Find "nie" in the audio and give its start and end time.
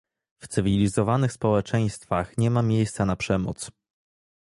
2.37-2.51